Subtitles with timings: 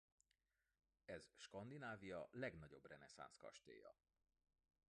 [1.05, 3.95] Ez Skandinávia legnagyobb reneszánsz kastélya.